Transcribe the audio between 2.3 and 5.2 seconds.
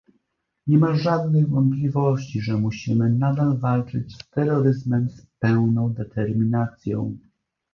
że musimy nadal walczyć z terroryzmem